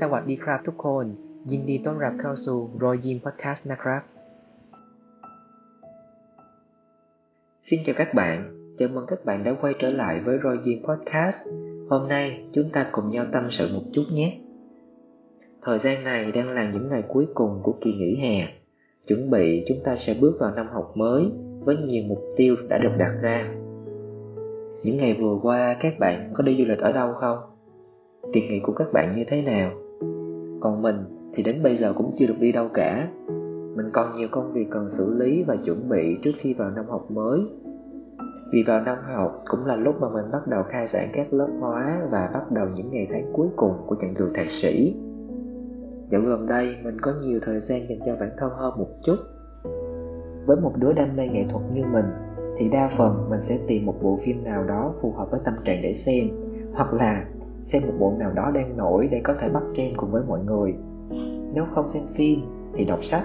[0.00, 1.06] สวัสดีครับทุกคน
[1.50, 4.02] ยินดีต้อนรับเข้าสู่รอยยิ้มพอดแคสต์นะครับ
[7.68, 8.36] Xin chào các bạn,
[8.78, 11.48] chào mừng các bạn đã quay trở lại với Roi Diên Podcast.
[11.88, 14.38] Hôm nay chúng ta cùng nhau tâm sự một chút nhé.
[15.62, 18.48] Thời gian này đang là những ngày cuối cùng của kỳ nghỉ hè.
[19.06, 21.22] Chuẩn bị chúng ta sẽ bước vào năm học mới
[21.64, 23.54] với nhiều mục tiêu đã được đặt ra.
[24.84, 27.38] Những ngày vừa qua các bạn có đi du lịch ở đâu không?
[28.32, 29.72] Kỳ nghỉ của các bạn như thế nào?
[30.59, 30.95] Còn mình
[31.33, 33.07] thì đến bây giờ cũng chưa được đi đâu cả.
[33.75, 36.85] Mình còn nhiều công việc cần xử lý và chuẩn bị trước khi vào năm
[36.89, 37.39] học mới.
[38.51, 41.47] Vì vào năm học cũng là lúc mà mình bắt đầu khai giảng các lớp
[41.59, 44.95] hóa và bắt đầu những ngày tháng cuối cùng của chặng đường thạc sĩ.
[46.11, 49.15] Dạo gần đây, mình có nhiều thời gian dành cho bản thân hơn một chút.
[50.45, 52.05] Với một đứa đam mê nghệ thuật như mình,
[52.57, 55.53] thì đa phần mình sẽ tìm một bộ phim nào đó phù hợp với tâm
[55.63, 56.29] trạng để xem,
[56.73, 57.25] hoặc là
[57.67, 60.39] xem một bộ nào đó đang nổi để có thể bắt trend cùng với mọi
[60.43, 60.75] người.
[61.53, 62.39] Nếu không xem phim
[62.73, 63.23] thì đọc sách.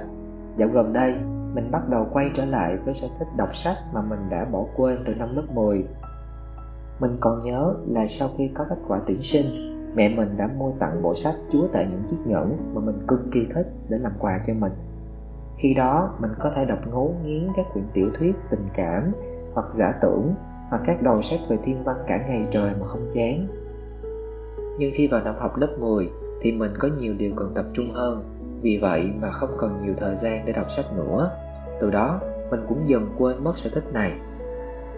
[0.56, 1.14] Dạo gần đây,
[1.54, 4.64] mình bắt đầu quay trở lại với sở thích đọc sách mà mình đã bỏ
[4.76, 5.84] quên từ năm lớp 10
[7.02, 9.44] mình còn nhớ là sau khi có kết quả tuyển sinh,
[9.94, 13.20] mẹ mình đã mua tặng bộ sách chúa tại những chiếc nhẫn mà mình cực
[13.32, 14.72] kỳ thích để làm quà cho mình.
[15.56, 19.12] Khi đó, mình có thể đọc ngấu nghiến các quyển tiểu thuyết tình cảm
[19.54, 20.34] hoặc giả tưởng
[20.68, 23.46] hoặc các đầu sách về thiên văn cả ngày trời mà không chán
[24.78, 27.86] nhưng khi vào năm học lớp 10 thì mình có nhiều điều cần tập trung
[27.92, 28.22] hơn.
[28.62, 31.30] Vì vậy mà không còn nhiều thời gian để đọc sách nữa.
[31.80, 32.20] Từ đó,
[32.50, 34.12] mình cũng dần quên mất sở thích này.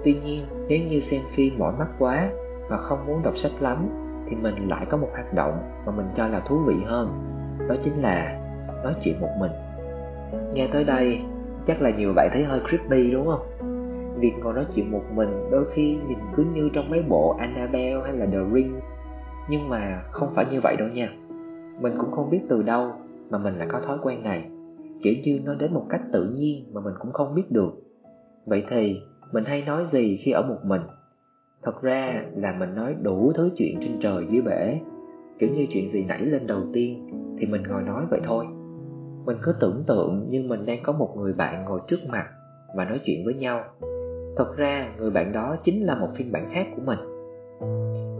[0.04, 2.30] Tuy nhiên, nếu như xem phim mỏi mắt quá
[2.68, 3.88] và không muốn đọc sách lắm,
[4.28, 7.08] thì mình lại có một hoạt động mà mình cho là thú vị hơn.
[7.68, 8.40] Đó chính là
[8.84, 9.52] nói chuyện một mình.
[10.54, 11.20] Nghe tới đây,
[11.66, 13.46] chắc là nhiều bạn thấy hơi creepy, đúng không?
[14.18, 18.00] Việc ngồi nói chuyện một mình đôi khi nhìn cứ như trong mấy bộ Annabelle
[18.04, 18.80] hay là The Ring
[19.48, 21.12] nhưng mà không phải như vậy đâu nha.
[21.80, 22.92] Mình cũng không biết từ đâu
[23.30, 24.50] mà mình lại có thói quen này.
[25.02, 27.70] Kiểu như nó đến một cách tự nhiên mà mình cũng không biết được.
[28.46, 29.00] Vậy thì
[29.32, 30.82] mình hay nói gì khi ở một mình?
[31.62, 34.80] Thật ra là mình nói đủ thứ chuyện trên trời dưới bể.
[35.38, 37.06] Kiểu như chuyện gì nảy lên đầu tiên
[37.38, 38.46] thì mình ngồi nói vậy thôi.
[39.24, 42.26] Mình cứ tưởng tượng như mình đang có một người bạn ngồi trước mặt
[42.74, 43.64] và nói chuyện với nhau.
[44.36, 46.98] Thật ra người bạn đó chính là một phiên bản khác của mình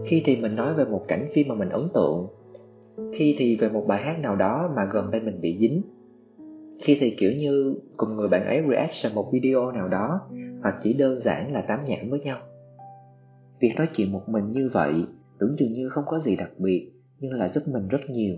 [0.05, 2.27] khi thì mình nói về một cảnh phim mà mình ấn tượng,
[3.13, 5.81] khi thì về một bài hát nào đó mà gần đây mình bị dính.
[6.79, 10.21] Khi thì kiểu như cùng người bạn ấy reaction một video nào đó
[10.61, 12.39] hoặc chỉ đơn giản là tám nhảm với nhau.
[13.59, 14.93] Việc nói chuyện một mình như vậy
[15.39, 18.35] tưởng chừng như không có gì đặc biệt, nhưng lại giúp mình rất nhiều.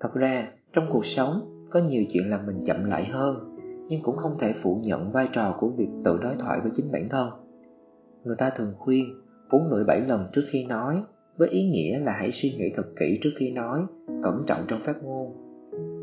[0.00, 1.40] Thật ra, trong cuộc sống,
[1.70, 3.56] có nhiều chuyện làm mình chậm lại hơn,
[3.88, 6.92] nhưng cũng không thể phủ nhận vai trò của việc tự đối thoại với chính
[6.92, 7.30] bản thân.
[8.24, 9.04] Người ta thường khuyên
[9.52, 11.02] uống lưỡi bảy lần trước khi nói,
[11.36, 13.80] với ý nghĩa là hãy suy nghĩ thật kỹ trước khi nói,
[14.22, 15.32] cẩn trọng trong phát ngôn.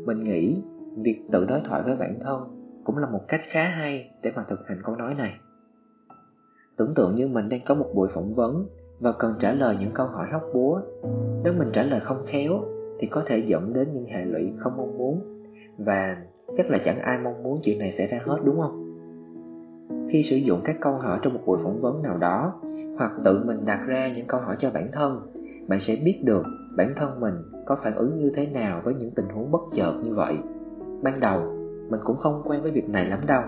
[0.06, 0.62] Mình nghĩ,
[0.96, 2.42] việc tự đối thoại với bản thân
[2.84, 5.32] cũng là một cách khá hay để mà thực hành câu nói này.
[6.76, 8.66] Tưởng tượng như mình đang có một buổi phỏng vấn
[9.00, 10.80] và cần trả lời những câu hỏi hóc búa.
[11.44, 12.60] Nếu mình trả lời không khéo,
[12.98, 15.44] thì có thể dẫn đến những hệ lụy không mong muốn
[15.78, 16.16] và
[16.56, 18.86] chắc là chẳng ai mong muốn chuyện này xảy ra hết, đúng không?
[20.10, 22.60] Khi sử dụng các câu hỏi trong một buổi phỏng vấn nào đó
[23.00, 25.20] hoặc tự mình đặt ra những câu hỏi cho bản thân.
[25.68, 26.42] Bạn sẽ biết được
[26.76, 27.34] bản thân mình
[27.66, 30.38] có phản ứng như thế nào với những tình huống bất chợt như vậy.
[31.02, 31.40] Ban đầu,
[31.90, 33.42] mình cũng không quen với việc này lắm đâu.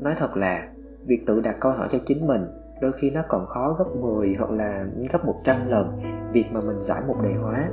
[0.00, 0.68] Nói thật là,
[1.06, 2.46] việc tự đặt câu hỏi cho chính mình
[2.80, 6.00] đôi khi nó còn khó gấp 10 hoặc là gấp 100 lần
[6.32, 7.70] việc mà mình giải một đề hóa.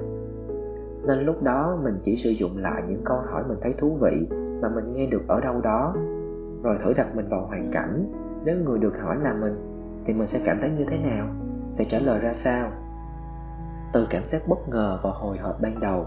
[1.08, 4.28] Nên lúc đó mình chỉ sử dụng lại những câu hỏi mình thấy thú vị
[4.62, 5.96] mà mình nghe được ở đâu đó.
[6.64, 8.12] Rồi thử đặt mình vào hoàn cảnh.
[8.46, 9.73] Nếu người được hỏi là mình
[10.06, 11.28] thì mình sẽ cảm thấy như thế nào?
[11.74, 12.72] Sẽ trả lời ra sao?
[13.94, 16.06] Từ cảm giác bất ngờ và hồi hộp ban đầu,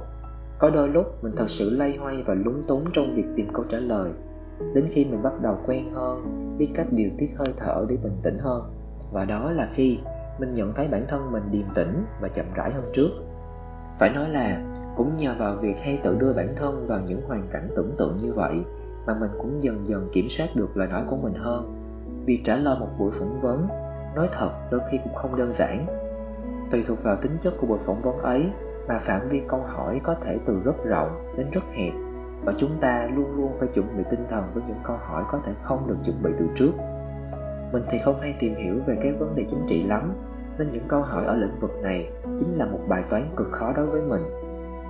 [0.59, 3.65] có đôi lúc mình thật sự lay hoay và lúng túng trong việc tìm câu
[3.69, 4.11] trả lời,
[4.75, 6.23] đến khi mình bắt đầu quen hơn,
[6.59, 8.63] biết cách điều tiết hơi thở để bình tĩnh hơn.
[9.13, 9.99] Và đó là khi
[10.39, 13.11] mình nhận thấy bản thân mình điềm tĩnh và chậm rãi hơn trước.
[13.99, 14.63] Phải nói là,
[14.97, 18.17] cũng nhờ vào việc hay tự đưa bản thân vào những hoàn cảnh tưởng tượng
[18.17, 18.65] như vậy
[19.07, 21.75] mà mình cũng dần dần kiểm soát được lời nói của mình hơn.
[22.25, 23.67] Việc trả lời một buổi phỏng vấn
[24.17, 25.87] nói thật, đôi khi cũng không đơn giản.
[26.71, 28.47] Tùy thuộc vào tính chất của buổi phỏng vấn ấy,
[28.89, 31.93] mà phạm vi câu hỏi có thể từ rất rộng đến rất hẹp,
[32.45, 35.41] và chúng ta luôn luôn phải chuẩn bị tinh thần với những câu hỏi có
[35.47, 36.73] thể không được chuẩn bị từ trước.
[37.73, 40.13] Mình thì không hay tìm hiểu về cái vấn đề chính trị lắm,
[40.59, 43.73] nên những câu hỏi ở lĩnh vực này chính là một bài toán cực khó
[43.77, 44.23] đối với mình.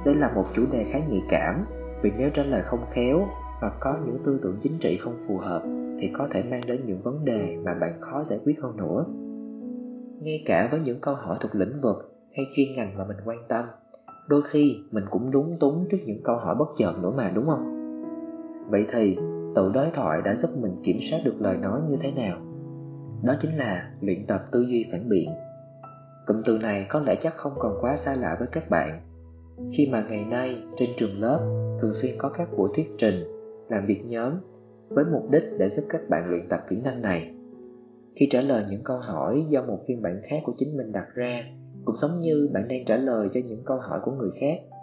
[0.05, 1.64] Đây là một chủ đề khá nhạy cảm,
[2.02, 3.28] vì nếu trả lời không khéo
[3.61, 5.62] hoặc có những tư tưởng chính trị không phù hợp
[5.98, 9.04] thì có thể mang đến những vấn đề mà bạn khó giải quyết hơn nữa.
[10.20, 11.96] Ngay cả với những câu hỏi thuộc lĩnh vực
[12.37, 13.64] hay chuyên ngành mà mình quan tâm,
[14.28, 17.46] đôi khi mình cũng đúng túng trước những câu hỏi bất chợt nữa mà, đúng
[17.46, 17.76] không?
[18.70, 19.16] Vậy thì,
[19.54, 22.38] tự đối thoại đã giúp mình kiểm soát được lời nói như thế nào?
[23.22, 25.31] Đó chính là luyện tập tư duy phản biện.
[26.26, 29.00] Cụm từ này có lẽ chắc không còn quá xa lạ với các bạn.
[29.76, 31.38] Khi mà ngày nay, trên trường lớp,
[31.81, 33.14] thường xuyên có các buổi thuyết trình,
[33.69, 34.32] làm việc nhóm
[34.88, 37.34] với mục đích để giúp các bạn luyện tập kỹ năng này.
[38.14, 41.06] Khi trả lời những câu hỏi do một phiên bản khác của chính mình đặt
[41.14, 41.44] ra,
[41.84, 44.76] cũng giống như bạn đang trả lời cho những câu hỏi của người khác.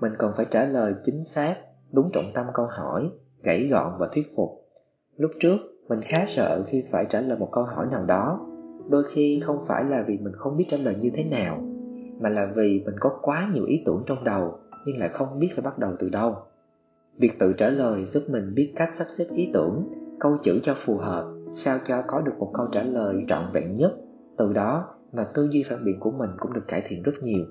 [0.00, 1.56] Mình cần phải trả lời chính xác,
[1.92, 3.10] đúng trọng tâm câu hỏi,
[3.42, 4.50] gãy gọn và thuyết phục.
[5.16, 5.56] Lúc trước,
[5.88, 8.48] mình khá sợ khi phải trả lời một câu hỏi nào đó.
[8.88, 11.62] Đôi khi không phải là vì mình không biết trả lời như thế nào,
[12.20, 15.48] mà là vì mình có quá nhiều ý tưởng trong đầu, nhưng lại không biết
[15.54, 16.36] phải bắt đầu từ đâu
[17.18, 20.74] việc tự trả lời giúp mình biết cách sắp xếp ý tưởng, câu chữ cho
[20.76, 23.92] phù hợp, sao cho có được một câu trả lời trọn vẹn nhất.
[24.36, 27.44] Từ đó mà tư duy phản biện của mình cũng được cải thiện rất nhiều.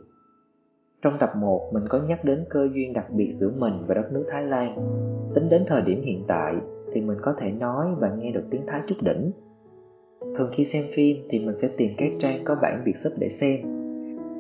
[1.02, 4.12] Trong tập 1 mình có nhắc đến cơ duyên đặc biệt giữa mình và đất
[4.12, 4.76] nước Thái Lan.
[5.36, 6.56] Tính đến thời điểm hiện tại
[6.94, 9.32] thì mình có thể nói và nghe được tiếng Thái chút đỉnh.
[10.38, 13.30] Thường khi xem phim thì mình sẽ tìm các trang có bản Việt sub để
[13.30, 13.62] xem.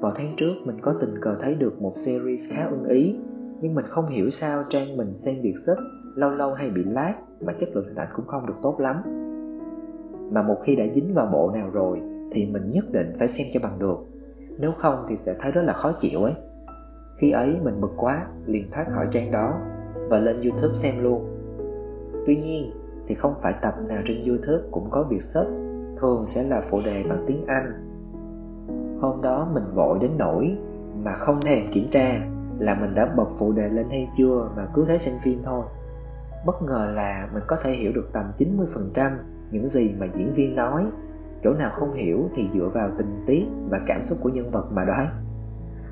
[0.02, 3.16] Vào tháng trước, mình có tình cờ thấy được một series khá ưng ý
[3.62, 5.78] nhưng mình không hiểu sao trang mình xem Việt sub
[6.16, 8.96] lâu lâu hay bị lag mà chất lượng hình ảnh cũng không được tốt lắm.
[10.32, 13.48] Mà một khi đã dính vào bộ nào rồi thì mình nhất định phải xem
[13.54, 13.98] cho bằng được.
[14.60, 16.34] Nếu không thì sẽ thấy rất là khó chịu ấy.
[17.18, 19.54] Khi ấy mình bực quá, liền thoát khỏi trang đó
[20.10, 21.26] và lên youtube xem luôn.
[22.26, 22.72] Tuy nhiên
[23.08, 25.50] thì không phải tập nào trên youtube cũng có việc search
[26.02, 27.88] thường sẽ là phụ đề bằng tiếng anh.
[29.02, 30.58] Hôm đó mình vội đến nỗi
[31.04, 32.28] mà không thèm kiểm tra
[32.62, 35.64] là mình đã bật phụ đề lên hay chưa mà cứ thế xem phim thôi.
[36.46, 39.12] Bất ngờ là mình có thể hiểu được tầm 90%
[39.52, 40.86] những gì mà diễn viên nói.
[41.44, 44.66] Chỗ nào không hiểu thì dựa vào tình tiết và cảm xúc của nhân vật
[44.72, 45.08] mà đoán.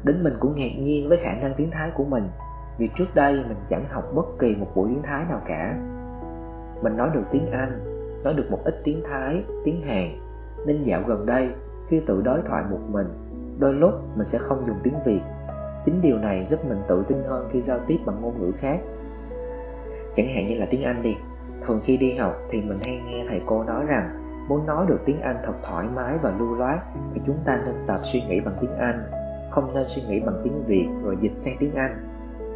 [0.03, 2.23] Đến mình cũng ngạc nhiên với khả năng tiếng thái của mình,
[2.77, 5.77] vì trước đây mình chẳng học bất kỳ một buổi tiếng thái nào cả.
[6.83, 7.79] Mình nói được tiếng anh,
[8.23, 10.07] nói được một ít tiếng thái, tiếng hàn,
[10.65, 11.49] nên dạo gần đây
[11.87, 13.07] khi tự đối thoại một mình,
[13.59, 15.21] đôi lúc mình sẽ không dùng tiếng việt
[15.85, 18.79] chính điều này giúp mình tự tin hơn khi giao tiếp bằng ngôn ngữ khác.
[20.15, 21.15] Chẳng hạn như là tiếng anh đi,
[21.65, 24.09] thường khi đi học thì mình hay nghe thầy cô nói rằng
[24.47, 26.79] muốn nói được tiếng anh thật thoải mái và lưu loát
[27.13, 29.03] thì chúng ta nên tập suy nghĩ bằng tiếng anh,
[29.51, 32.07] không nên suy nghĩ bằng tiếng việt rồi dịch sang tiếng anh.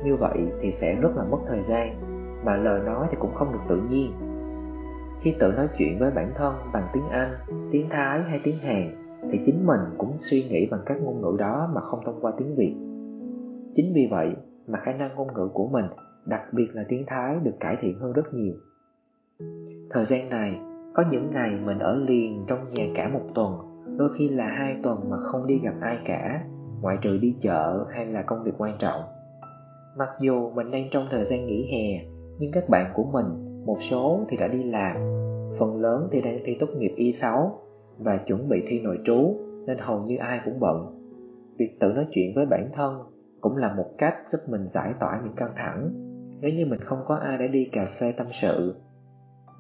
[0.04, 1.96] Như vậy thì sẽ rất là mất thời gian,
[2.46, 4.12] mà lời nói thì cũng không được tự nhiên.
[5.22, 7.30] Khi tự nói chuyện với bản thân bằng tiếng anh,
[7.72, 11.36] tiếng thái hay tiếng hàn thì chính mình cũng suy nghĩ bằng các ngôn ngữ
[11.40, 12.76] đó mà không thông qua tiếng việt
[13.76, 14.30] chính vì vậy
[14.68, 15.86] mà khả năng ngôn ngữ của mình,
[16.26, 18.54] đặc biệt là tiếng thái, được cải thiện hơn rất nhiều.
[19.90, 20.60] Thời gian này,
[20.94, 23.54] có những ngày mình ở liền trong nhà cả một tuần,
[23.98, 26.44] đôi khi là hai tuần mà không đi gặp ai cả,
[26.82, 29.02] ngoại trừ đi chợ hay là công việc quan trọng.
[29.98, 32.06] Mặc dù mình đang trong thời gian nghỉ hè,
[32.40, 33.26] nhưng các bạn của mình,
[33.66, 34.96] một số thì đã đi làm,
[35.60, 37.60] phần lớn thì đang thi tốt nghiệp y 6
[37.98, 39.36] và chuẩn bị thi nội trú,
[39.68, 41.00] nên hầu như ai cũng bận.
[41.58, 43.13] Việc tự nói chuyện với bản thân
[43.44, 45.90] cũng là một cách giúp mình giải tỏa những căng thẳng.
[46.42, 48.76] Nếu như mình không có ai để đi cà phê tâm sự,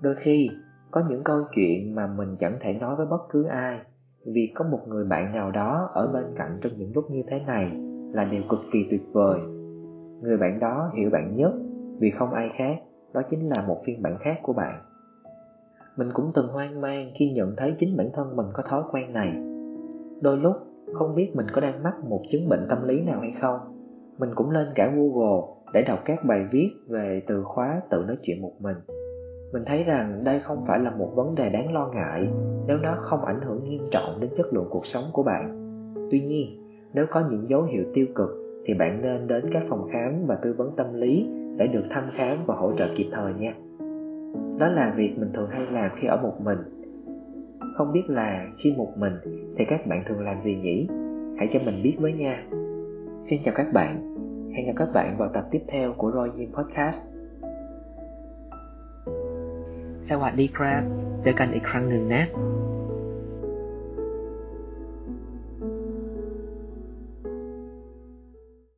[0.02, 0.50] đôi khi
[0.92, 3.80] có những câu chuyện mà mình chẳng thể nói với bất cứ ai,
[4.26, 7.40] vì có một người bạn nào đó ở bên cạnh trong những lúc như thế
[7.48, 7.72] này
[8.14, 9.40] là điều cực kỳ tuyệt vời.
[10.22, 11.52] Người bạn đó hiểu bạn nhất
[12.00, 12.75] vì không ai khác,
[13.13, 14.82] đó chính là một phiên bản khác của bạn.
[15.98, 19.13] Mình cũng từng hoang mang khi nhận thấy chính bản thân mình có thói quen
[19.13, 19.34] này.
[20.22, 20.56] Đôi lúc
[20.94, 23.73] không biết mình có đang mắc một chứng bệnh tâm lý nào hay không
[24.17, 25.41] mình cũng lên cả google
[25.74, 28.77] để đọc các bài viết về từ khóa tự nói chuyện một mình.
[29.53, 32.27] Mình thấy rằng đây không phải là một vấn đề đáng lo ngại
[32.67, 35.60] nếu nó không ảnh hưởng nghiêm trọng đến chất lượng cuộc sống của bạn.
[36.12, 38.29] Tuy nhiên, nếu có những dấu hiệu tiêu cực
[38.65, 41.27] thì bạn nên đến các phòng khám và tư vấn tâm lý
[41.58, 43.53] để được thăm khám và hỗ trợ kịp thời nha.
[44.60, 46.58] Đó là việc mình thường hay làm khi ở một mình.
[47.75, 49.13] Không biết là khi một mình
[49.58, 50.88] thì các bạn thường làm gì nhỉ?
[51.38, 52.43] Hãy cho mình biết với nha.
[53.26, 53.93] xin chào các bạn
[54.55, 57.00] hẹn gặp các bạn vào tập tiếp theo của Roy Jim Podcast
[60.09, 60.83] สวัสดีครับ
[61.23, 62.23] เจอกันอีกครั้งหนึ่งนะ